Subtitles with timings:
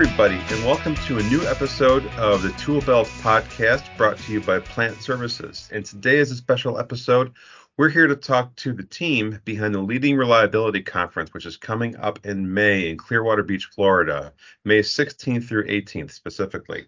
[0.00, 4.40] Everybody, and welcome to a new episode of the Tool Belt podcast brought to you
[4.40, 5.68] by Plant Services.
[5.72, 7.32] And today is a special episode.
[7.76, 11.96] We're here to talk to the team behind the Leading Reliability Conference, which is coming
[11.96, 14.32] up in May in Clearwater Beach, Florida,
[14.64, 16.86] May 16th through 18th specifically.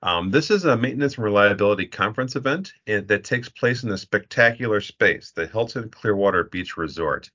[0.00, 4.80] Um, this is a maintenance and reliability conference event that takes place in the spectacular
[4.80, 7.30] space, the Hilton Clearwater Beach Resort.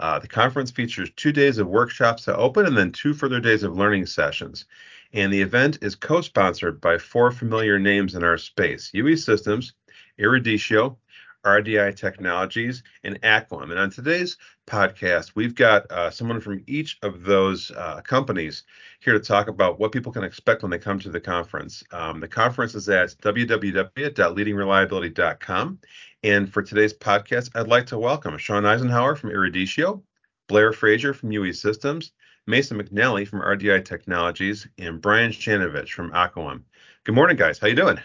[0.00, 3.62] Uh, the conference features two days of workshops to open and then two further days
[3.62, 4.64] of learning sessions.
[5.12, 9.72] And the event is co sponsored by four familiar names in our space UE Systems,
[10.18, 10.96] Eruditio,
[11.44, 13.70] RDI Technologies, and ACOEM.
[13.70, 18.64] And on today's podcast, we've got uh, someone from each of those uh, companies
[19.00, 21.84] here to talk about what people can expect when they come to the conference.
[21.92, 25.78] Um, the conference is at www.leadingreliability.com.
[26.24, 30.02] And for today's podcast, I'd like to welcome Shon Isenhour from Eruditio,
[30.48, 32.10] Blair Fraser from UE Systems,
[32.46, 36.62] Mason McNally from RDI Technologies, and Brian Shanovich from ACOEM.
[37.04, 37.58] Good morning, guys.
[37.58, 38.00] How you doing?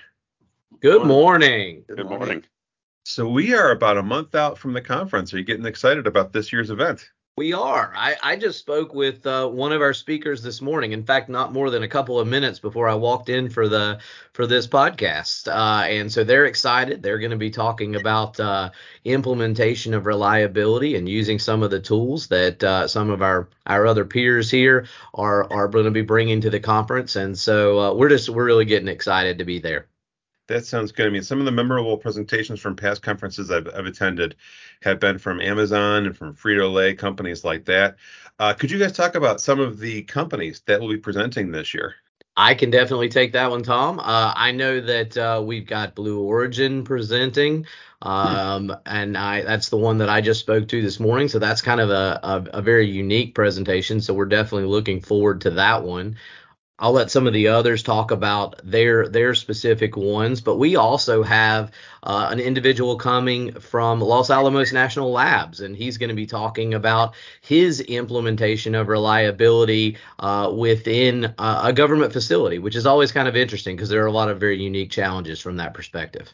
[0.81, 1.85] Good morning.
[1.87, 2.43] Good morning.
[3.05, 5.33] So we are about a month out from the conference.
[5.33, 7.11] Are you getting excited about this year's event?
[7.35, 7.91] We are.
[7.95, 10.91] I, I just spoke with uh, one of our speakers this morning.
[10.91, 13.99] In fact, not more than a couple of minutes before I walked in for the
[14.33, 15.47] for this podcast.
[15.47, 17.01] Uh, and so they're excited.
[17.01, 18.69] They're going to be talking about uh,
[19.03, 23.87] implementation of reliability and using some of the tools that uh, some of our our
[23.87, 27.15] other peers here are are going to be bringing to the conference.
[27.15, 29.87] And so uh, we're just we're really getting excited to be there.
[30.47, 31.07] That sounds good.
[31.07, 34.35] I mean, some of the memorable presentations from past conferences I've, I've attended
[34.81, 37.95] have been from Amazon and from Frito Lay, companies like that.
[38.39, 41.73] Uh, could you guys talk about some of the companies that will be presenting this
[41.73, 41.95] year?
[42.35, 43.99] I can definitely take that one, Tom.
[43.99, 47.67] Uh, I know that uh, we've got Blue Origin presenting,
[48.01, 51.27] um, and I that's the one that I just spoke to this morning.
[51.27, 54.01] So that's kind of a, a, a very unique presentation.
[54.01, 56.17] So we're definitely looking forward to that one.
[56.79, 61.21] I'll let some of the others talk about their their specific ones, but we also
[61.21, 66.25] have uh, an individual coming from Los Alamos National Labs, and he's going to be
[66.25, 73.11] talking about his implementation of reliability uh, within uh, a government facility, which is always
[73.11, 76.33] kind of interesting because there are a lot of very unique challenges from that perspective.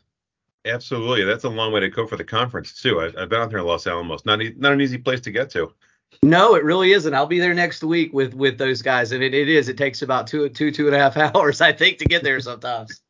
[0.66, 3.02] Absolutely, that's a long way to go for the conference too.
[3.02, 5.32] I've, I've been out there in Los Alamos, not e- not an easy place to
[5.32, 5.74] get to.
[6.22, 7.14] No, it really isn't.
[7.14, 9.70] I'll be there next week with with those guys, and it, it is.
[9.70, 12.40] It takes about two two two and a half hours, I think, to get there
[12.40, 13.02] sometimes.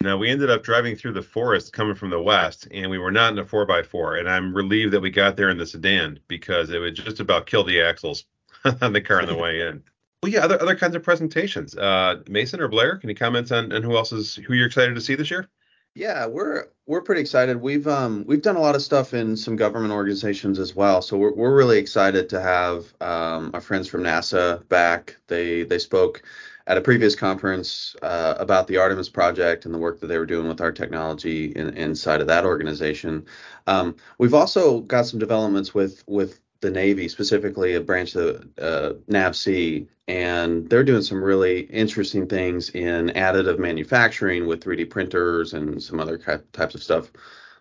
[0.00, 3.12] Now we ended up driving through the forest coming from the west, and we were
[3.12, 4.16] not in a four x four.
[4.16, 7.46] And I'm relieved that we got there in the sedan because it would just about
[7.46, 8.24] kill the axles
[8.80, 9.82] on the car on the way in.
[10.22, 11.76] Well, yeah, other other kinds of presentations.
[11.76, 14.94] Uh, Mason or Blair, can you comment on, on who else is who you're excited
[14.94, 15.48] to see this year?
[15.94, 17.60] Yeah, we're we're pretty excited.
[17.60, 21.02] We've um we've done a lot of stuff in some government organizations as well.
[21.02, 25.16] So we're we're really excited to have um our friends from NASA back.
[25.26, 26.22] They they spoke
[26.66, 30.26] at a previous conference uh, about the Artemis project and the work that they were
[30.26, 33.26] doing with our technology in, inside of that organization.
[33.66, 38.94] Um, we've also got some developments with with the Navy, specifically a branch of uh,
[39.10, 45.82] NAVSEA, and they're doing some really interesting things in additive manufacturing with 3D printers and
[45.82, 47.10] some other types of stuff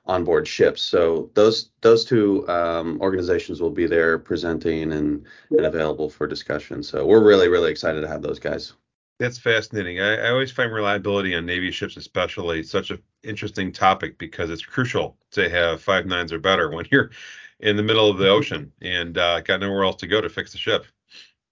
[0.05, 0.81] on board ships.
[0.81, 6.81] So those those two um, organizations will be there presenting and, and available for discussion.
[6.81, 8.73] So we're really really excited to have those guys.
[9.19, 9.99] That's fascinating.
[9.99, 14.65] I, I always find reliability on Navy ships, especially, such an interesting topic because it's
[14.65, 17.11] crucial to have five nines or better when you're
[17.61, 20.51] in the middle of the ocean and uh, got nowhere else to go to fix
[20.51, 20.85] the ship.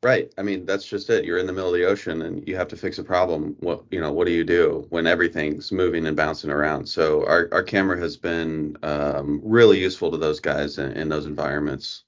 [0.02, 0.34] Right.
[0.38, 1.26] I mean, that's just it.
[1.26, 3.58] You're in the middle of the ocean and you have to fix a problem.
[3.60, 6.88] What you know, what do you do when everything's moving and bouncing around?
[6.88, 11.26] So our, our camera has been um, really useful to those guys in, in those
[11.26, 12.06] environments.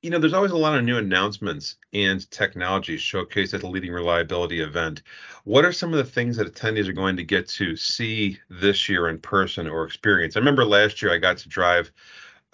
[0.00, 3.92] You know, there's always a lot of new announcements and technologies showcased at the leading
[3.92, 5.02] reliability event.
[5.44, 8.88] What are some of the things that attendees are going to get to see this
[8.88, 10.36] year in person or experience?
[10.36, 11.90] I remember last year I got to drive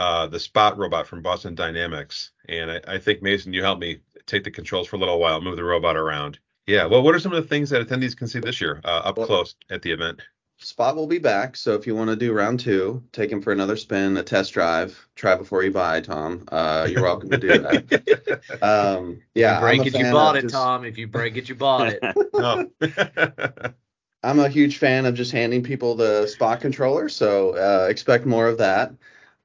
[0.01, 4.01] uh, the Spot robot from Boston Dynamics, and I, I, think Mason, you helped me
[4.25, 6.39] take the controls for a little while, move the robot around.
[6.67, 6.87] Yeah.
[6.87, 9.19] Well, what are some of the things that attendees can see this year uh, up
[9.19, 10.23] well, close at the event?
[10.57, 13.53] Spot will be back, so if you want to do round two, take him for
[13.53, 15.07] another spin, a test drive.
[15.17, 16.45] Try before you buy, Tom.
[16.49, 18.41] Uh, you're welcome to do that.
[18.63, 20.55] um, yeah, if you break it, you bought it, just...
[20.55, 20.85] Tom.
[20.87, 22.03] If you break it, you bought it.
[22.33, 22.71] no.
[24.23, 28.49] I'm a huge fan of just handing people the Spot controller, so uh, expect more
[28.49, 28.93] of that.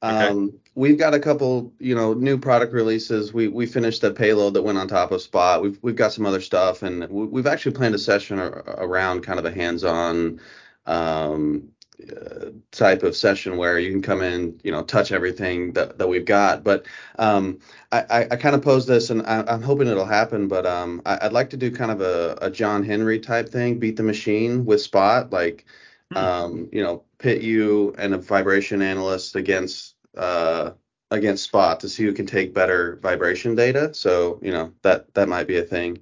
[0.06, 0.58] Um, okay.
[0.76, 3.34] We've got a couple, you know, new product releases.
[3.34, 5.62] We we finished the payload that went on top of Spot.
[5.62, 9.46] We've we've got some other stuff, and we've actually planned a session around kind of
[9.46, 10.42] a hands-on
[10.86, 11.70] um,
[12.12, 16.08] uh, type of session where you can come in, you know, touch everything that, that
[16.08, 16.62] we've got.
[16.64, 16.86] But
[17.18, 17.60] um,
[17.94, 20.50] I, I, I kind of pose this, and I, am hoping it'll happen.
[20.50, 23.80] But um, I, would like to do kind of a, a John Henry type thing,
[23.80, 25.66] beat the machine with Spot, like,
[26.12, 26.18] hmm.
[26.18, 30.72] um, you know, pit you and a vibration analyst against uh,
[31.12, 33.94] against Spot to see who can take better vibration data.
[33.94, 36.00] So you know that that might be a thing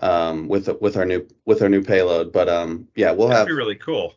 [0.00, 2.32] um, with with our new with our new payload.
[2.32, 4.14] But um, yeah, we'll That'd have be really cool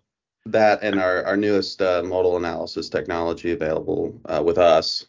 [0.51, 5.05] that and our, our newest uh, modal analysis technology available uh, with us.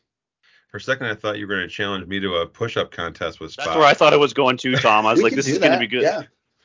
[0.70, 3.40] For a second, I thought you were going to challenge me to a push-up contest
[3.40, 3.66] with Spot.
[3.66, 5.06] That's where I thought it was going to, Tom.
[5.06, 6.02] I was like, this is going to be good.
[6.02, 6.24] Yeah,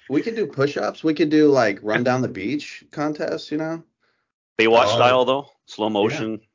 [0.10, 1.04] we could do push-ups.
[1.04, 3.52] We could do like run down the beach contests.
[3.52, 3.84] You know,
[4.60, 4.96] Baywatch oh.
[4.96, 6.32] style though, slow motion.
[6.32, 6.48] Yeah.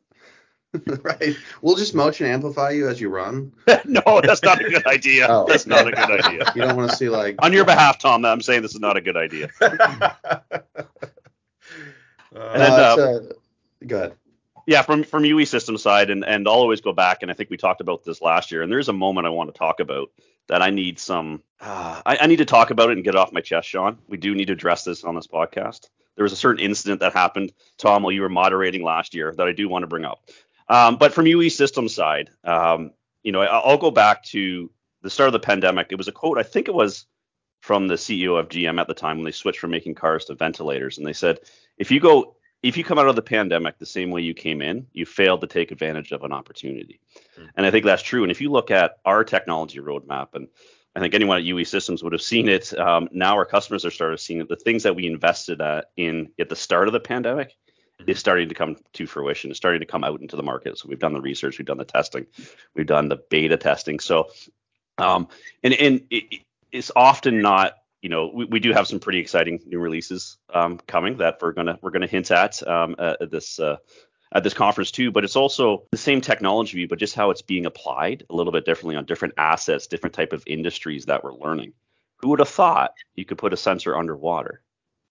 [1.03, 1.37] right.
[1.63, 3.53] We'll just motion amplify you as you run.
[3.85, 5.27] no, that's not a good idea.
[5.29, 6.53] Oh, that's not a good idea.
[6.55, 8.25] You don't want to see like on your behalf, Tom.
[8.25, 9.49] I'm saying this is not a good idea.
[12.37, 13.21] Uh, and then, uh, uh,
[13.87, 14.15] go ahead.
[14.67, 17.49] Yeah, from from UE system side, and and I'll always go back, and I think
[17.49, 20.11] we talked about this last year, and there's a moment I want to talk about
[20.49, 23.19] that I need some, uh, I, I need to talk about it and get it
[23.19, 23.99] off my chest, Shon.
[24.09, 25.89] We do need to address this on this podcast.
[26.17, 29.47] There was a certain incident that happened, Tom, while you were moderating last year that
[29.47, 30.21] I do want to bring up.
[30.69, 32.93] Um, but from UE system side, um,
[33.23, 34.71] you know, I, will go back to
[35.03, 35.89] the start of the pandemic.
[35.91, 37.07] It was a quote, I think it was
[37.61, 40.35] from the CEO of GM at the time when they switched from making cars to
[40.35, 41.41] ventilators, and they said,
[41.79, 44.61] if you go if you come out of the pandemic the same way you came
[44.61, 47.01] in, you failed to take advantage of an opportunity.
[47.39, 47.49] Mm-hmm.
[47.57, 48.23] And I think that's true.
[48.23, 50.49] And if you look at our technology roadmap, and
[50.97, 53.91] I think anyone at UE Systems would have seen it, um, now our customers are
[53.91, 54.49] starting to see it.
[54.49, 57.53] The things that we invested at in at the start of the pandemic.
[58.07, 59.51] Is starting to come to fruition.
[59.51, 60.79] It's starting to come out into the market.
[60.79, 62.27] So we've done the research, we've done the testing,
[62.75, 64.01] we've done the beta testing.
[64.01, 64.31] So,
[64.99, 65.29] um,
[65.63, 69.61] and and it, it's often not you know, we, we do have some pretty exciting
[69.67, 73.77] new releases um, coming that we're gonna we're gonna hint at um, at this uh,
[74.33, 75.11] at this conference too.
[75.11, 78.65] But it's also the same technology, but just how it's being applied a little bit
[78.65, 81.73] differently on different assets, different type of industries that we're learning.
[82.19, 84.63] Who would have thought you could put a sensor underwater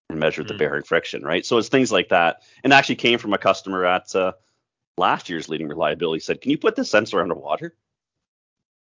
[0.09, 0.49] and measure mm-hmm.
[0.49, 1.45] the bearing friction, right?
[1.45, 2.43] So it's things like that.
[2.63, 4.33] And actually came from a customer at uh,
[4.97, 7.75] last year's leading reliability said, "Can you put this sensor underwater?"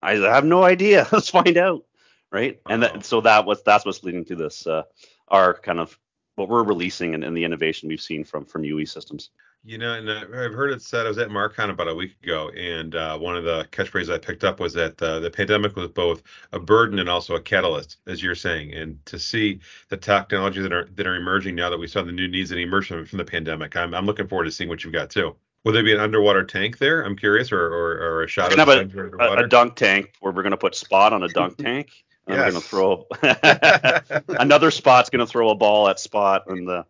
[0.01, 1.07] I have no idea.
[1.11, 1.83] Let's find out
[2.31, 2.59] right?
[2.69, 4.83] And that, so that was that's what's leading to this uh,
[5.27, 5.97] our kind of
[6.35, 9.29] what we're releasing and, and, the innovation we've seen from from UE systems.
[9.67, 11.05] You know, and I've heard it said.
[11.05, 14.17] I was at MarCon about a week ago, and uh, one of the catchphrases I
[14.17, 16.23] picked up was that uh, the pandemic was both
[16.53, 18.73] a burden and also a catalyst, as you're saying.
[18.73, 19.59] And to see
[19.89, 22.61] the technology that are that are emerging now that we saw the new needs and
[22.61, 25.35] emerged from, from the pandemic, I'm I'm looking forward to seeing what you've got too.
[25.65, 27.01] Will there be an underwater tank there?
[27.01, 30.51] I'm curious, or or, or a shot of a, a, dunk tank where we're going
[30.51, 31.89] to put spot on a dunk tank,
[32.27, 32.39] yes.
[32.39, 33.05] I'm gonna throw
[34.39, 36.85] another spot's gonna throw a ball at spot and the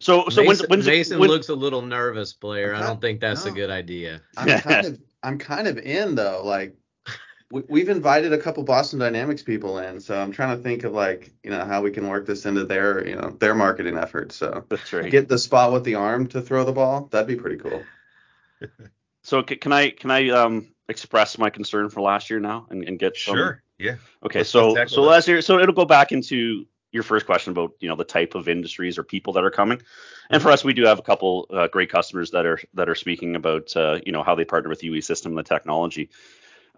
[0.00, 2.74] so so Mason, when's, when's Mason when, looks a little nervous, Blair.
[2.74, 4.22] I don't think that's no, a good idea.
[4.36, 6.42] I'm kind of I'm kind of in though.
[6.44, 6.76] Like
[7.50, 10.92] we, have invited a couple Boston Dynamics people in, so I'm trying to think of
[10.92, 14.36] like you know how we can work this into their you know their marketing efforts.
[14.36, 15.10] So that's right.
[15.10, 17.08] Get the spot with the arm to throw the ball.
[17.10, 17.82] That'd be pretty cool.
[19.22, 22.98] so can I can I um express my concern for last year now and, and
[22.98, 23.96] get some, sure yeah.
[24.24, 27.88] Okay, so so last year, so it'll go back into your first question about you
[27.88, 29.80] know the type of industries or people that are coming,
[30.28, 32.94] and for us, we do have a couple uh, great customers that are that are
[32.94, 36.10] speaking about uh, you know how they partner with UE System and the technology.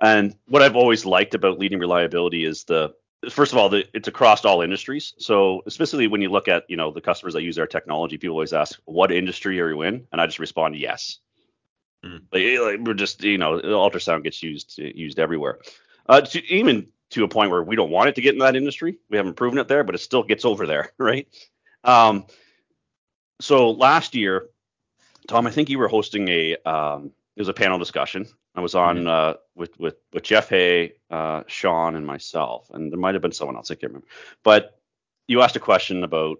[0.00, 2.95] And what I've always liked about leading reliability is the
[3.31, 5.14] first of all, the, it's across all industries.
[5.19, 8.35] So especially when you look at you know the customers that use our technology, people
[8.35, 11.19] always ask, "What industry are you in?" And I just respond, "Yes."
[12.04, 12.23] Mm.
[12.33, 15.59] Like, like, we're just you know ultrasound gets used used everywhere
[16.09, 18.57] uh, to, even to a point where we don't want it to get in that
[18.57, 18.99] industry.
[19.11, 21.28] We haven't proven it there, but it still gets over there, right?
[21.85, 22.26] Um,
[23.40, 24.49] so last year,
[25.28, 28.26] Tom, I think you were hosting a um, it was a panel discussion.
[28.54, 29.09] I was on mm-hmm.
[29.09, 33.33] uh, with with with Jeff Hay, uh, Shon, and myself, and there might have been
[33.33, 33.71] someone else.
[33.71, 34.09] I can't remember.
[34.42, 34.78] But
[35.26, 36.38] you asked a question about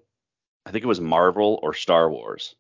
[0.67, 2.55] I think it was Marvel or Star Wars.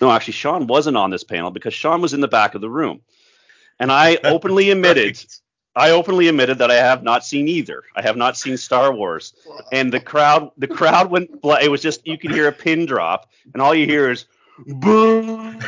[0.00, 2.70] No, actually, Shon wasn't on this panel because Shon was in the back of the
[2.70, 3.00] room,
[3.78, 5.24] and I openly admitted
[5.78, 7.84] I openly admitted that I have not seen either.
[7.94, 9.32] I have not seen Star Wars,
[9.72, 11.30] and the crowd, the crowd went.
[11.62, 14.26] It was just you could hear a pin drop, and all you hear is
[14.66, 15.60] boom.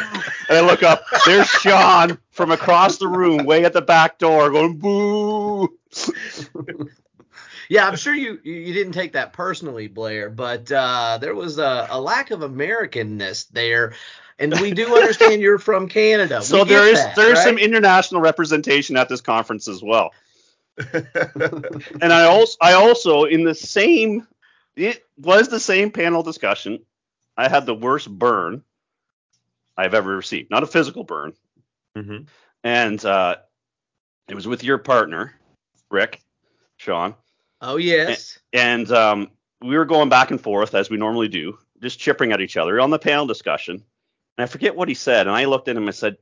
[0.49, 4.50] And I look up, there's Shon from across the room, way at the back door,
[4.50, 5.79] going boo.
[7.69, 11.87] yeah, I'm sure you you didn't take that personally, Blair, but uh, there was a,
[11.90, 13.95] a lack of Americanness there
[14.41, 16.43] and we do understand you're from Canada.
[16.43, 17.45] So there is that, there is right?
[17.45, 20.13] some international representation at this conference as well.
[20.93, 24.27] and I also I also in the same
[24.77, 26.81] it was the same panel discussion.
[27.37, 28.63] I had the worst burn
[29.77, 30.51] I've ever received.
[30.51, 31.35] Not a physical burn.
[31.97, 32.25] Mm-hmm.
[32.65, 33.37] And uh,
[34.29, 35.35] it was with your partner,
[35.91, 36.23] Rick,
[36.77, 37.15] Shon.
[37.61, 38.39] Oh yes.
[38.55, 39.31] And um,
[39.61, 42.81] we were going back and forth as we normally do, just chipping at each other
[42.81, 43.85] on the panel discussion.
[44.41, 45.27] And I forget what he said.
[45.27, 46.17] And I looked at him and said,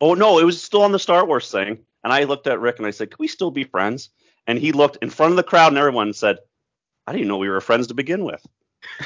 [0.00, 1.80] Oh, no, it was still on the Star Wars thing.
[2.04, 4.10] And I looked at Rick and I said, Can we still be friends?
[4.46, 6.38] And he looked in front of the crowd and everyone and said,
[7.08, 8.46] I didn't know we were friends to begin with.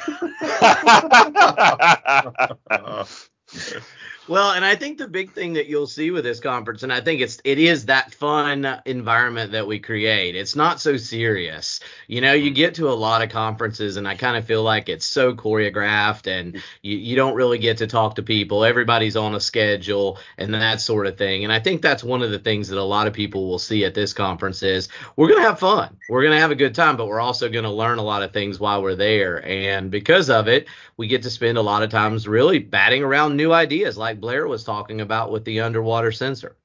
[4.26, 7.02] Well, and I think the big thing that you'll see with this conference, and I
[7.02, 10.34] think it's it is that fun environment that we create.
[10.34, 11.78] It's not so serious.
[12.08, 14.88] You know, you get to a lot of conferences, and I kind of feel like
[14.88, 18.64] it's so choreographed, and you, you don't really get to talk to people.
[18.64, 21.44] Everybody's on a schedule and that sort of thing.
[21.44, 23.84] And I think that's one of the things that a lot of people will see
[23.84, 27.08] at this conference is we're gonna have fun, we're gonna have a good time, but
[27.08, 29.44] we're also gonna learn a lot of things while we're there.
[29.46, 30.66] And because of it,
[30.96, 34.46] we get to spend a lot of times really batting around new ideas like Blair
[34.48, 36.56] was talking about with the underwater sensor.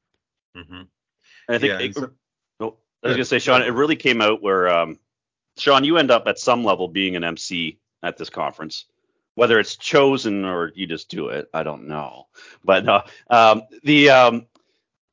[0.56, 0.74] Mm-hmm.
[0.76, 0.88] And
[1.48, 2.12] I think Yeah, it- so-
[2.60, 5.00] no, I was gonna say, Shon, it really came out where um,
[5.58, 8.86] Shon, you end up at some level being an MC at this conference.
[9.36, 12.28] Whether it's chosen or you just do it, I don't know.
[12.66, 14.48] But uh, um, the um,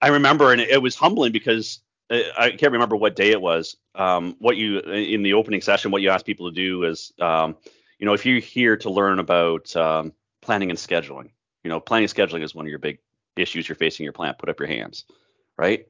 [0.00, 3.76] I remember, and it was humbling because uh, I can't remember what day it was.
[3.94, 7.56] Um, what you in the opening session, what you asked people to do is, um,
[8.00, 10.12] you know, if you're here to learn about um,
[10.42, 11.30] planning and scheduling,
[11.66, 13.00] you know, planning scheduling is one of your big
[13.36, 14.38] issues you're facing your plant.
[14.38, 15.04] Put up your hands,
[15.58, 15.86] right?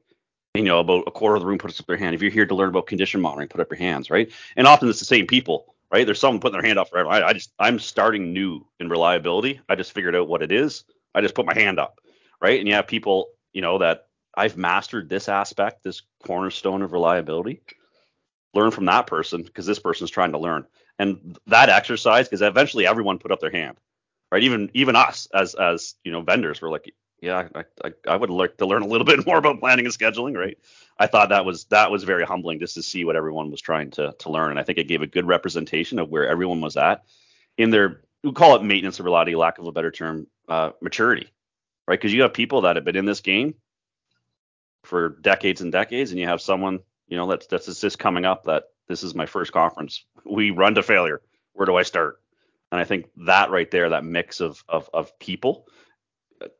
[0.57, 2.15] you know, about a quarter of the room puts up their hand.
[2.15, 4.31] If you're here to learn about condition monitoring, put up your hands, right?
[4.55, 6.05] And often it's the same people, right?
[6.05, 7.09] There's someone putting their hand up forever.
[7.09, 9.61] I, I just, I'm starting new in reliability.
[9.69, 10.83] I just figured out what it is.
[11.13, 11.99] I just put my hand up,
[12.41, 12.59] right?
[12.59, 17.61] And you have people, you know, that I've mastered this aspect, this cornerstone of reliability.
[18.53, 20.65] Learn from that person because this person's trying to learn.
[20.99, 23.77] And that exercise, because eventually everyone put up their hand,
[24.31, 24.43] right?
[24.43, 28.29] Even even us as as you know vendors, we're like, yeah, I, I, I would
[28.29, 30.57] like to learn a little bit more about planning and scheduling, right?
[30.99, 33.91] I thought that was that was very humbling just to see what everyone was trying
[33.91, 36.77] to to learn, and I think it gave a good representation of where everyone was
[36.77, 37.03] at
[37.57, 41.31] in their we call it maintenance of reliability, lack of a better term, uh, maturity,
[41.87, 41.99] right?
[41.99, 43.55] Because you have people that have been in this game
[44.83, 48.45] for decades and decades, and you have someone you know that's that's just coming up
[48.45, 50.05] that this is my first conference.
[50.25, 51.21] We run to failure.
[51.53, 52.21] Where do I start?
[52.71, 55.67] And I think that right there, that mix of of, of people,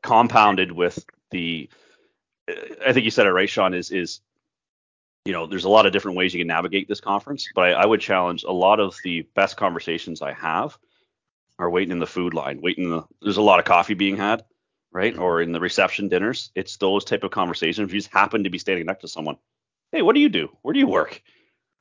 [0.01, 1.69] compounded with the,
[2.49, 3.73] I think you said it right, Shon.
[3.73, 4.21] Is is
[5.25, 7.71] you know, there's a lot of different ways you can navigate this conference, but I,
[7.71, 10.77] I would challenge a lot of the best conversations I have
[11.59, 12.85] are waiting in the food line, waiting.
[12.85, 14.45] In the, there's a lot of coffee being had,
[14.91, 16.51] right, or in the reception dinners.
[16.55, 17.89] It's those type of conversations.
[17.89, 19.37] If you just happen to be standing next to someone,
[19.91, 20.49] hey, what do you do?
[20.61, 21.21] Where do you work?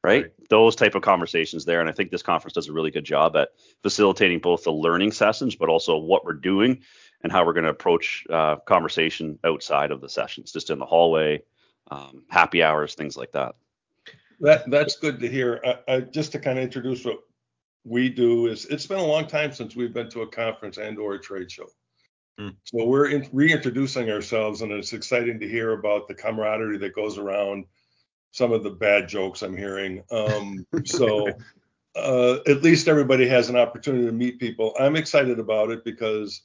[0.06, 0.22] Right?
[0.22, 0.32] Right.
[0.50, 3.34] Those type of conversations there, and I think this conference does a really good job
[3.34, 3.48] at
[3.82, 6.82] facilitating both the learning sessions, but also what we're doing
[7.22, 10.86] and how we're going to approach uh, conversation outside of the sessions, just in the
[10.86, 11.42] hallway,
[11.90, 13.56] um, happy hours, things like that.
[14.38, 15.60] That that's good to hear.
[15.64, 17.18] I, I, just to kind of introduce what
[17.82, 21.00] we do is it's been a long time since we've been to a conference and
[21.00, 21.66] or a trade show.
[22.38, 22.50] Hmm.
[22.62, 27.18] So we're in, reintroducing ourselves, and it's exciting to hear about the camaraderie that goes
[27.18, 27.64] around
[28.32, 30.02] some of the bad jokes I'm hearing.
[30.10, 31.28] Um, so
[31.96, 34.74] uh, at least everybody has an opportunity to meet people.
[34.78, 36.42] I'm excited about it because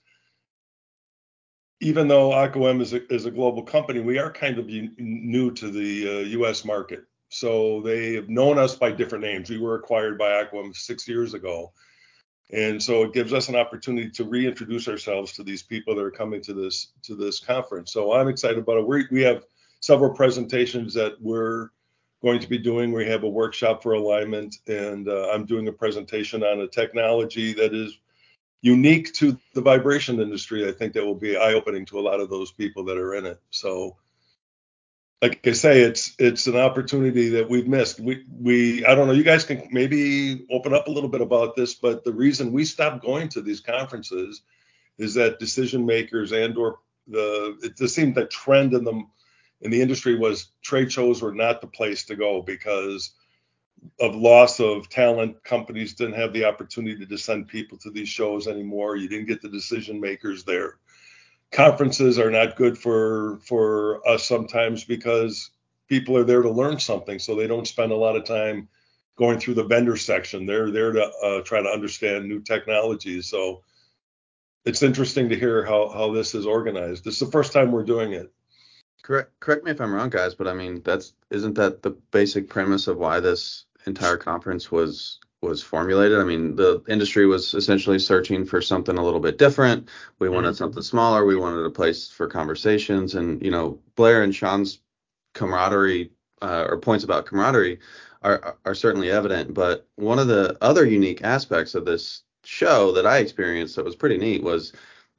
[1.82, 5.70] even though ACOEM is a, is a global company, we are kind of new to
[5.70, 6.64] the uh, U.S.
[6.64, 7.04] market.
[7.30, 9.50] So they have known us by different names.
[9.50, 11.74] We were acquired by ACOEM six years ago.
[12.52, 16.12] And so it gives us an opportunity to reintroduce ourselves to these people that are
[16.12, 17.94] coming to this to this conference.
[17.94, 18.88] So I'm excited about it.
[18.88, 19.46] we we have
[19.82, 21.70] several presentations that we're
[22.24, 22.92] going to be doing.
[22.92, 27.54] We have a workshop for alignment, and uh, I'm doing a presentation on a technology
[27.54, 27.98] that is
[28.62, 30.68] unique to the vibration industry.
[30.68, 33.26] I think that will be eye-opening to a lot of those people that are in
[33.26, 33.42] it.
[33.50, 33.98] So,
[35.22, 38.00] like I say, it's it's an opportunity that we've missed.
[38.00, 39.14] We we I don't know.
[39.14, 42.66] You guys can maybe open up a little bit about this, but the reason we
[42.66, 44.42] stopped going to these conferences
[45.00, 49.04] is that decision makers and or the it just seemed the trend in the
[49.62, 53.12] in the industry was trade shows were not the place to go because
[54.00, 55.44] of loss of talent.
[55.44, 58.96] Companies didn't have the opportunity to send people to these shows anymore.
[58.96, 60.78] You didn't get the decision makers there.
[61.52, 65.52] Conferences are not good for for us sometimes because
[65.88, 68.68] people are there to learn something, so they don't spend a lot of time
[69.18, 70.46] going through the vendor section.
[70.46, 73.28] They're there to uh, try to understand new technologies.
[73.28, 73.64] So
[74.64, 77.04] it's interesting to hear how how this is organized.
[77.04, 78.32] This is the first time we're doing it.
[79.04, 82.50] Correct correct me if I'm wrong, guys, but I mean that's isn't that the basic
[82.50, 86.20] premise of why this entire conference was was formulated.
[86.20, 89.90] I mean, the industry was essentially searching for something a little bit different.
[90.20, 90.58] We wanted mm-hmm.
[90.58, 91.26] something smaller.
[91.26, 94.80] We wanted a place for conversations, and you know, Blair and Shon's
[95.34, 97.80] camaraderie uh, or points about camaraderie
[98.22, 99.54] are are certainly evident.
[99.54, 103.96] But one of the other unique aspects of this show that I experienced that was
[103.96, 104.74] pretty neat was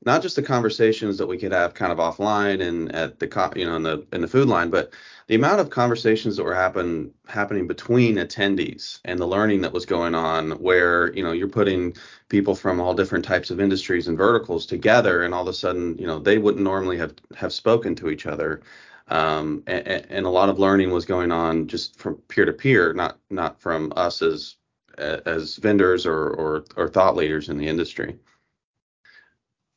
[0.05, 3.65] not just the conversations that we could have kind of offline and at the you
[3.65, 4.93] know in the in the food line, but
[5.29, 9.87] the amount of conversations that were happen happening between attendees and the learning that was
[9.87, 11.95] going on, where you know you're putting
[12.29, 15.97] people from all different types of industries and verticals together, and all of a sudden
[15.99, 18.63] you know they wouldn't normally have have spoken to each other.
[19.09, 22.93] Um, and, and a lot of learning was going on just from peer to peer,
[22.95, 24.57] not not from us as
[24.99, 28.19] as vendors or, or, or thought leaders in the industry.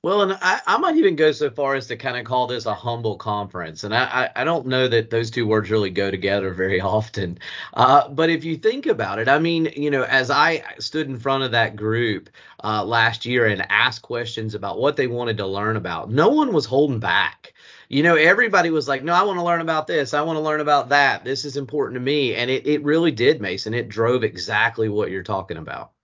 [0.06, 2.68] Well, and I, I might even go so far as to kind of call this
[2.68, 3.84] a humble conference.
[3.84, 4.04] And I,
[4.36, 7.40] I, I don't know that those two words really go together very often.
[7.74, 11.18] Uh, but if you think about it, I mean, you know, as I stood in
[11.18, 12.30] front of that group
[12.64, 16.54] uh, last year and asked questions about what they wanted to learn about, no one
[16.54, 17.54] was holding back
[17.90, 20.14] you know, everybody was like, no, I want to learn about this.
[20.14, 21.24] I want to learn about that.
[21.24, 22.36] This is important to me.
[22.36, 23.76] And it, it really did, Mason.
[23.76, 25.95] It drove exactly what you're talking about.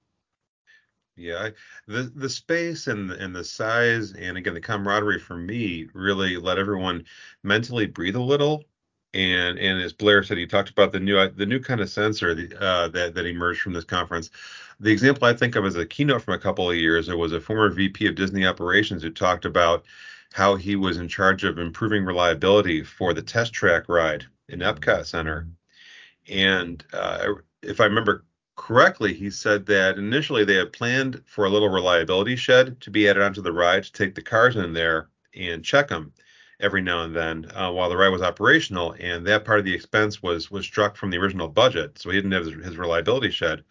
[1.21, 1.49] Yeah,
[1.87, 6.57] the the space and and the size and again the camaraderie for me really let
[6.57, 7.05] everyone
[7.43, 8.63] mentally breathe a little.
[9.13, 12.31] And and as Blair said, he talked about the new the new kind of sensor
[12.59, 14.31] uh, that that emerged from this conference.
[14.79, 17.33] The example I think of as a keynote from a couple of years, there was
[17.33, 19.85] a former VP of Disney operations who talked about
[20.33, 25.05] how he was in charge of improving reliability for the test track ride in Epcot
[25.05, 25.47] Center.
[26.29, 31.49] And uh, if I remember correctly, he said that initially they had planned for a
[31.49, 35.09] little reliability shed to be added onto the ride to take the cars in there
[35.35, 36.13] and check them
[36.59, 39.73] every now and then uh, while the ride was operational, and that part of the
[39.73, 43.31] expense was was struck from the original budget, so he didn't have his, his reliability
[43.31, 43.63] shed.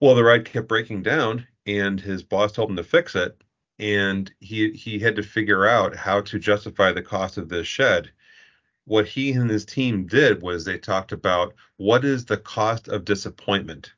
[0.00, 3.42] Well, the ride kept breaking down, and his boss told him to fix it,
[3.78, 8.10] and he he had to figure out how to justify the cost of this shed
[8.86, 13.04] what he and his team did was they talked about what is the cost of
[13.04, 13.92] disappointment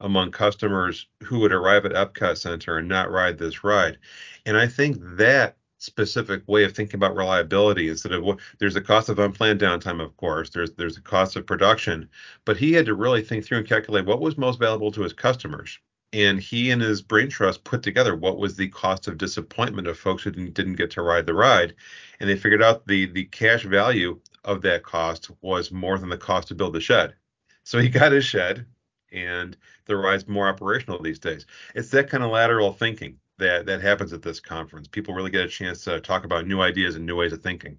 [0.00, 3.98] among customers who would arrive at Epcot Center and not ride this ride.
[4.46, 8.80] And I think that specific way of thinking about reliability instead of what there's a
[8.80, 12.08] cost of unplanned downtime of course there's there's a cost of production
[12.44, 15.12] but he had to really think through and calculate what was most valuable to his
[15.12, 15.78] customers
[16.12, 19.98] and he and his brain trust put together what was the cost of disappointment of
[19.98, 21.74] folks who didn't, didn't get to ride the ride.
[22.20, 26.16] And they figured out the the cash value of that cost was more than the
[26.18, 27.14] cost to build the shed.
[27.64, 28.66] So he got his shed
[29.12, 31.46] and the ride's more operational these days.
[31.74, 34.88] It's that kind of lateral thinking that that happens at this conference.
[34.88, 37.78] People really get a chance to talk about new ideas and new ways of thinking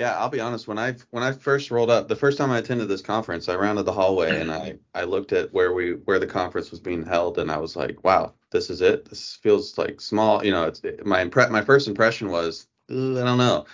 [0.00, 0.66] yeah, I'll be honest.
[0.66, 3.56] When I when I first rolled up, the first time I attended this conference, I
[3.56, 7.04] rounded the hallway and I I looked at where we where the conference was being
[7.04, 9.10] held, and I was like, wow, this is it.
[9.10, 10.42] This feels like small.
[10.42, 13.66] You know, it's it, my impre- my first impression was I don't know.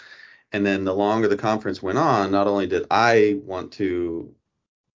[0.52, 4.34] And then the longer the conference went on, not only did I want to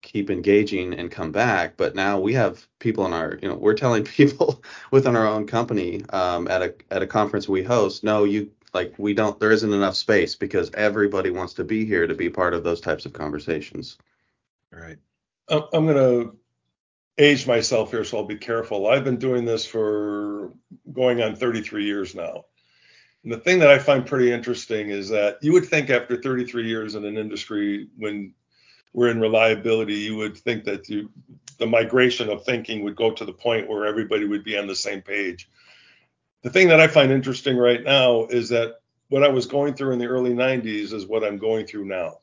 [0.01, 3.73] keep engaging and come back, but now we have people in our, you know, we're
[3.75, 8.23] telling people within our own company um, at a at a conference we host, no,
[8.25, 12.15] you like we don't there isn't enough space because everybody wants to be here to
[12.15, 13.97] be part of those types of conversations.
[14.73, 14.97] All right.
[15.49, 16.37] I'm going to
[17.17, 18.87] age myself here so i'll be careful.
[18.87, 20.53] I've been doing this for
[20.91, 22.45] going on 33 years now.
[23.23, 26.67] And the thing that i find pretty interesting is that you would think after 33
[26.67, 28.33] years in an industry when
[28.93, 31.11] we're in reliability you would think that you,
[31.57, 34.75] the migration of thinking would go to the point where everybody would be on the
[34.75, 35.49] same page
[36.41, 38.75] the thing that I find interesting right now is that
[39.09, 42.19] what I was going through in the early 90s is what I'm going through now.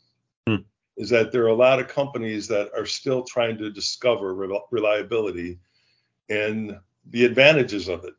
[0.47, 0.57] Hmm.
[0.97, 4.35] Is that there are a lot of companies that are still trying to discover
[4.71, 5.59] reliability
[6.29, 6.79] and
[7.11, 8.15] the advantages of it.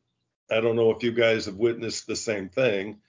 [0.51, 2.99] I don't know if you guys have witnessed the same thing.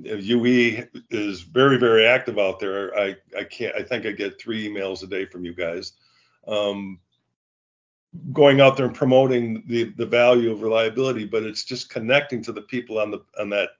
[0.00, 2.96] UE is very, very active out there.
[2.96, 3.74] I, I can't.
[3.74, 5.92] I think I get three emails a day from you guys.
[6.46, 7.00] Um,
[8.32, 12.52] going out there and promoting the the value of reliability, but it's just connecting to
[12.52, 13.70] the people on the on that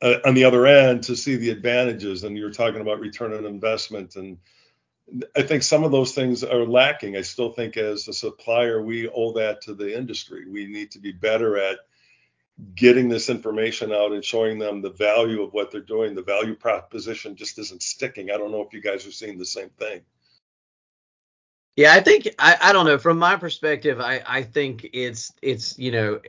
[0.00, 2.24] uh, on the other end to see the advantages.
[2.24, 4.38] And you're talking about return on investment, and
[5.36, 7.16] I think some of those things are lacking.
[7.16, 10.48] I still think as a supplier, we owe that to the industry.
[10.48, 11.78] We need to be better at
[12.74, 16.14] getting this information out and showing them the value of what they're doing.
[16.14, 18.30] The value proposition just isn't sticking.
[18.30, 20.02] I don't know if you guys are seeing the same thing.
[21.76, 22.98] Yeah, I think I, I don't know.
[22.98, 26.20] From my perspective, I, I think it's it's you know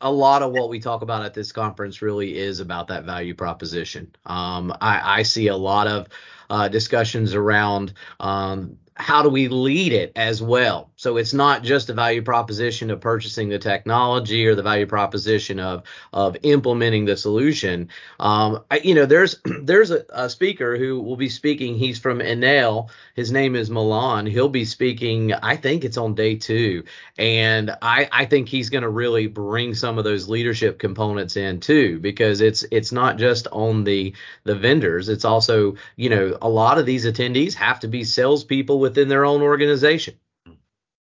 [0.00, 3.34] a lot of what we talk about at this conference really is about that value
[3.34, 4.14] proposition.
[4.26, 6.08] Um, I, I see a lot of
[6.50, 10.90] uh, discussions around um, how do we lead it as well?
[11.04, 15.60] So it's not just a value proposition of purchasing the technology or the value proposition
[15.60, 15.82] of
[16.14, 17.90] of implementing the solution.
[18.18, 21.76] Um, I, you know, there's there's a, a, speaker who will be speaking.
[21.76, 22.88] He's from Enel.
[23.14, 24.24] His name is Milan.
[24.24, 25.34] He'll be speaking.
[25.34, 26.84] I think it's on day two,
[27.18, 31.60] and I I think he's going to really bring some of those leadership components in
[31.60, 34.14] too, because it's it's not just on the
[34.44, 35.10] the vendors.
[35.10, 39.26] It's also you know a lot of these attendees have to be salespeople within their
[39.26, 40.14] own organization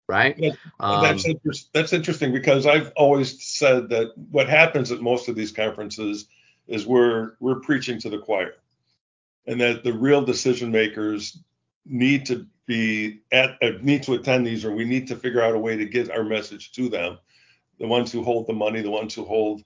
[0.09, 0.37] right?
[0.39, 5.29] Yeah, um, that's, inter- that's interesting because I've always said that what happens at most
[5.29, 6.27] of these conferences
[6.67, 8.55] is we're we're preaching to the choir,
[9.47, 11.39] and that the real decision makers
[11.87, 15.55] need to be at uh, need to attend these, or we need to figure out
[15.55, 17.19] a way to get our message to them.
[17.79, 19.63] The ones who hold the money, the ones who hold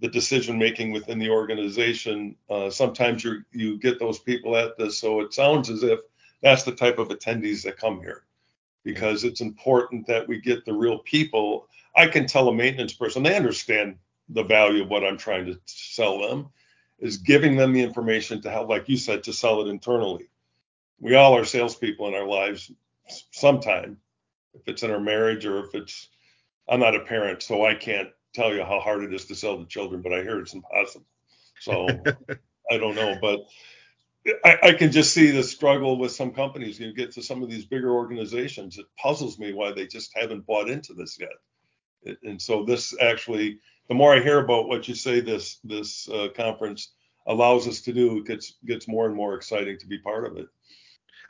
[0.00, 2.36] the decision making within the organization.
[2.48, 6.00] Uh, sometimes you you get those people at this, so it sounds as if
[6.42, 8.22] that's the type of attendees that come here
[8.84, 11.68] because it's important that we get the real people.
[11.94, 13.96] I can tell a maintenance person, they understand
[14.28, 16.48] the value of what I'm trying to sell them,
[16.98, 20.28] is giving them the information to help, like you said, to sell it internally.
[21.00, 22.70] We all are salespeople in our lives
[23.30, 23.98] sometime,
[24.54, 26.08] if it's in our marriage or if it's,
[26.68, 29.58] I'm not a parent, so I can't tell you how hard it is to sell
[29.58, 31.06] to children, but I hear it's impossible.
[31.60, 31.86] So
[32.70, 33.40] I don't know, but
[34.44, 36.78] I, I, can just see the struggle with some companies.
[36.78, 38.78] You get to some of these bigger organizations.
[38.78, 42.16] It puzzles me why they just haven't bought into this yet.
[42.22, 46.28] And so this actually, the more I hear about what you say, this this uh,
[46.36, 46.92] conference
[47.26, 50.36] allows us to do, it gets gets more and more exciting to be part of
[50.36, 50.46] it.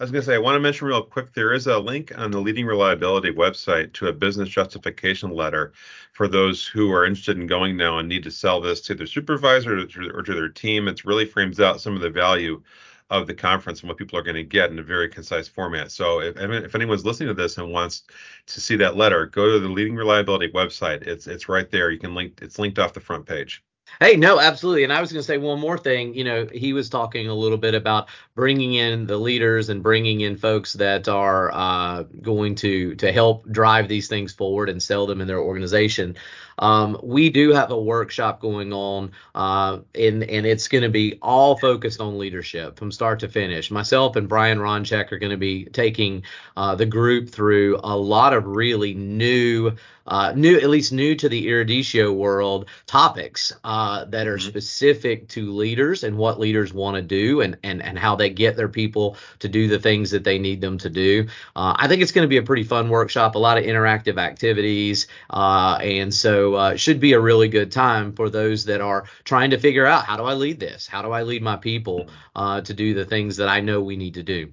[0.01, 2.17] I was going to say, I want to mention real quick there is a link
[2.17, 5.73] on the Leading Reliability website to a business justification letter
[6.13, 9.09] for those who are interested in going now and need to sell this to their
[9.09, 10.87] supervisor or to, their team.
[10.87, 12.63] It really frames out some of the value
[13.11, 15.91] of the conference and what people are going to get in a very concise format.
[15.91, 18.05] So if, if anyone's listening to this and wants
[18.47, 21.09] to see that letter, go to the Leading Reliability website.
[21.09, 21.91] It's it's right there.
[21.91, 22.39] You can link.
[22.41, 23.65] It's linked off the front page.
[24.01, 24.85] Hey, no, absolutely.
[24.85, 26.15] And I was going to say one more thing.
[26.15, 30.21] You know, he was talking a little bit about bringing in the leaders and bringing
[30.21, 35.07] in folks that are uh, going to to help drive these things forward and sell
[35.07, 36.17] them in their organization.
[36.59, 41.19] Um, we do have a workshop going on, uh, and and it's going to be
[41.23, 43.71] all focused on leadership from start to finish.
[43.71, 46.23] Myself and Brian Ronchek are going to be taking
[46.57, 49.73] uh, the group through a lot of really new
[50.09, 54.49] uh, new, at least new to the Eruditio world topics uh, that are mm-hmm.
[54.49, 58.57] specific to leaders and what leaders want to do and, and, and how they get
[58.57, 61.27] their people to do the things that they need them to do.
[61.55, 64.19] Uh, I think it's going to be a pretty fun workshop, a lot of interactive
[64.19, 65.07] activities.
[65.31, 69.05] Uh, and so uh, it should be a really good time for those that are
[69.25, 70.87] trying to figure out how do I lead this?
[70.87, 73.97] How do I lead my people uh, to do the things that I know we
[73.97, 74.53] need to do?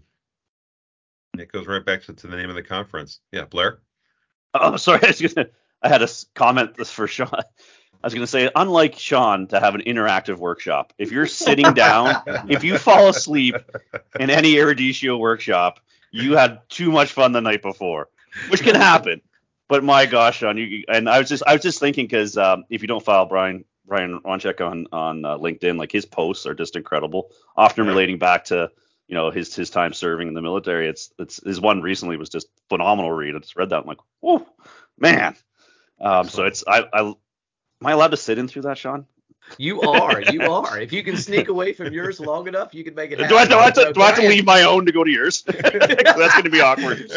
[1.37, 3.19] It goes right back to, to the name of the conference.
[3.31, 3.79] Yeah, Blair.
[4.55, 5.01] Oh, sorry.
[5.03, 5.47] I, was gonna,
[5.81, 7.29] I had a comment this for Shon.
[7.33, 11.73] I was going to say, unlike Shon, to have an interactive workshop, if you're sitting
[11.73, 13.55] down, if you fall asleep
[14.19, 15.79] in any Eruditio workshop,
[16.11, 18.09] you had too much fun the night before,
[18.49, 19.21] which can happen.
[19.67, 22.65] But my gosh, Shon, you and I was just I was just thinking because um,
[22.69, 26.53] if you don't follow Brian Brian Ronchek on on uh, LinkedIn, like his posts are
[26.53, 28.69] just incredible, often relating back to
[29.07, 30.87] you know his his time serving in the military.
[30.87, 33.35] It's it's his one recently was just phenomenal read.
[33.35, 33.81] I just read that.
[33.81, 34.45] I'm like, oh
[34.97, 35.35] man.
[35.99, 37.15] Um, so it's I I am
[37.83, 39.05] I allowed to sit in through that, Sean?
[39.57, 40.79] You are, you are.
[40.79, 43.29] If you can sneak away from yours long enough, you can make it happen.
[43.29, 45.03] Do I, do I, have, to, do I have to leave my own to go
[45.03, 45.43] to yours?
[45.47, 47.11] That's going to be awkward.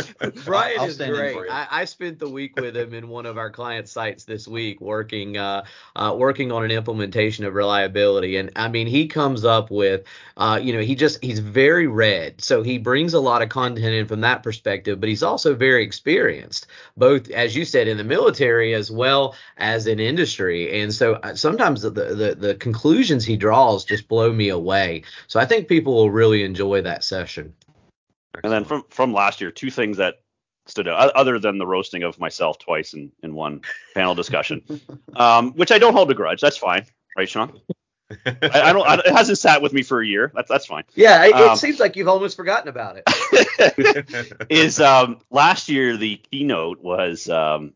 [0.44, 1.36] Brian I'll is great.
[1.50, 4.80] I, I, spent the week with him in one of our client sites this week,
[4.80, 5.64] working uh,
[5.96, 8.36] uh, working on an implementation of reliability.
[8.36, 10.04] And I mean, he comes up with,
[10.36, 13.94] uh, you know, he just he's very read, so he brings a lot of content
[13.94, 15.00] in from that perspective.
[15.00, 19.86] But he's also very experienced, both as you said in the military as well as
[19.86, 20.82] in industry.
[20.82, 25.04] And so uh, sometimes the, the the conclusions he draws just blow me away.
[25.26, 27.54] So I think people will really enjoy that session.
[28.42, 30.16] And then from from last year, two things that
[30.66, 33.62] stood out other than the roasting of myself twice in, in one
[33.94, 34.62] panel discussion,
[35.16, 36.40] um, which I don't hold a grudge.
[36.40, 36.84] That's fine,
[37.16, 37.58] right, Shon?
[38.26, 38.86] I, I, don't.
[38.86, 40.32] I, it hasn't sat with me for a year.
[40.34, 40.84] That's that's fine.
[40.94, 44.46] Yeah, it, um, it seems like you've almost forgotten about it.
[44.50, 47.74] is um, last year the keynote was um,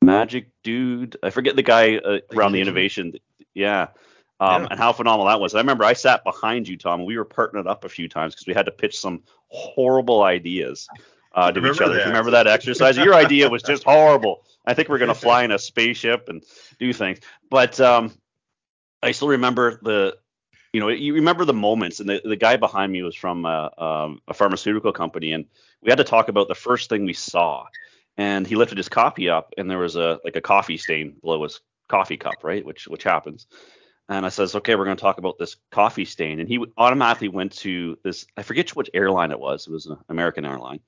[0.00, 1.16] Magic Dude.
[1.22, 3.14] I forget the guy uh, around the innovation.
[3.54, 3.88] Yeah.
[4.40, 4.68] Um, yeah.
[4.72, 5.54] and how phenomenal that was.
[5.54, 8.34] I remember I sat behind you, Tom, and we were partnered up a few times
[8.34, 10.88] because we had to pitch some horrible ideas
[11.32, 11.94] uh, to each other.
[12.06, 12.96] Remember that exercise?
[12.96, 14.44] Your idea was just horrible.
[14.66, 16.42] I think we are going to fly in a spaceship and
[16.78, 17.20] do things.
[17.48, 18.12] But um,
[19.02, 20.16] I still remember the
[20.74, 23.70] you know, you remember the moments, and the, the guy behind me was from a,
[23.78, 25.44] um, a pharmaceutical company, and
[25.80, 27.66] we had to talk about the first thing we saw.
[28.16, 31.44] And he lifted his copy up, and there was a like a coffee stain below
[31.44, 32.64] his coffee cup, right?
[32.64, 33.46] Which which happens.
[34.08, 36.38] And I says, okay, we're going to talk about this coffee stain.
[36.38, 39.66] And he automatically went to this, I forget which airline it was.
[39.66, 40.80] It was an American airline,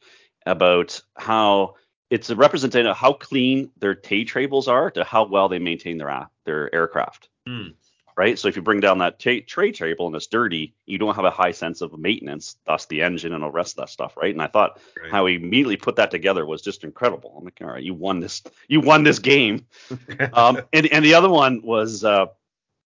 [0.44, 1.76] about how
[2.10, 5.98] it's a representative of how clean their Tay tables are to how well they maintain
[5.98, 7.28] their their aircraft.
[7.46, 7.68] Hmm.
[8.16, 8.38] Right.
[8.38, 11.26] So if you bring down that t- tray table and it's dirty, you don't have
[11.26, 14.16] a high sense of maintenance, thus the engine and all the rest of that stuff.
[14.16, 14.32] Right.
[14.32, 15.10] And I thought Right.
[15.10, 17.34] how he immediately put that together was just incredible.
[17.36, 19.66] I'm like, all right, you won this, you won this game.
[20.32, 22.26] um, and and the other one was uh,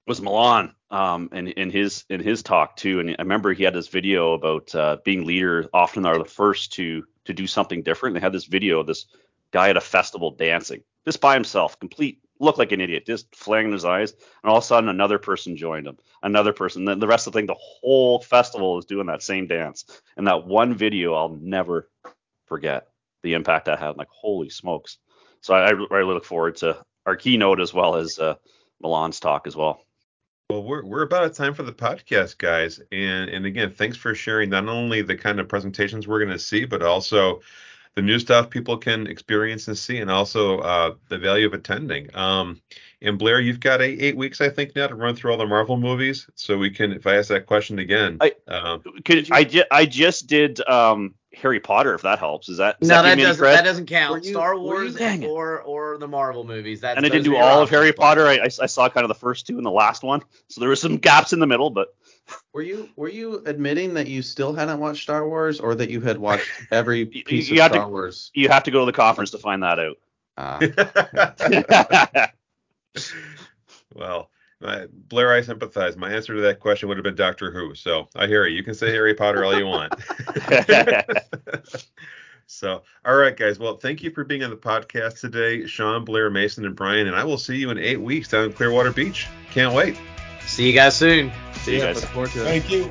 [0.05, 2.99] was Milan um, in, in his in his talk too.
[2.99, 6.73] And I remember he had this video about uh, being leader often are the first
[6.73, 8.13] to to do something different.
[8.13, 9.07] They had this video of this
[9.49, 13.71] guy at a festival dancing just by himself, complete looked like an idiot, just flaring
[13.71, 14.11] his eyes.
[14.11, 16.85] And all of a sudden, another person joined him, another person.
[16.85, 19.85] Then the rest of the thing, the whole festival is doing that same dance.
[20.15, 21.89] And that one video, I'll never
[22.45, 22.87] forget
[23.23, 23.97] the impact that had.
[23.97, 24.97] Like, holy smokes!
[25.41, 28.35] So I, I really look forward to our keynote as well as uh,
[28.81, 29.81] Milan's talk as well.
[30.49, 34.15] Well, we're we're about at time for the podcast, guys, and and again, thanks for
[34.15, 37.41] sharing not only the kind of presentations we're going to see, but also
[37.97, 42.15] the new stuff people can experience and see, and also uh, the value of attending.
[42.15, 42.61] Um,
[43.01, 45.47] and Blair, you've got eight, eight weeks, I think, now to run through all the
[45.47, 49.43] Marvel movies, so we can, if I ask that question again, I- um, Could, I,
[49.45, 52.49] ju- I just did um, Harry Potter, if that helps.
[52.49, 54.23] Is that does No, that, that doesn't that doesn't count.
[54.25, 56.81] You- Star Wars Dang or or the Marvel movies.
[56.81, 58.27] That's and I didn't do all of Harry Potter.
[58.27, 60.69] I, I, I saw kind of the first two and the last one, so there
[60.69, 61.95] were some gaps in the middle, but
[62.53, 66.01] Were you were you admitting that you still hadn't watched Star Wars, or that you
[66.01, 68.31] had watched every You- piece you of have to- Star Wars?
[68.33, 69.97] you have to go to the conference to find that out.
[70.39, 70.59] Ah,
[73.93, 74.29] well,
[74.61, 75.95] my, Blair, I sympathize.
[75.97, 78.55] My answer to that question would have been Doctor Who, so I hear you.
[78.57, 79.93] You can say Harry Potter all you want.
[82.49, 83.59] So, all right, guys.
[83.59, 87.07] Well, thank you for being on the podcast today, Shon, Blair, Mason, and Brian.
[87.07, 89.27] And I will see you in eight weeks down in Clearwater Beach.
[89.51, 89.97] Can't wait.
[90.45, 91.29] See you guys soon.
[91.67, 92.01] See you guys.
[92.01, 92.45] look forward to it.
[92.45, 92.89] Thank you.